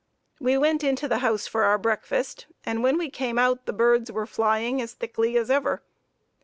[0.39, 4.11] We went into the house for our breakfast and when we came out the birds
[4.11, 5.83] were flying as thickly as ever.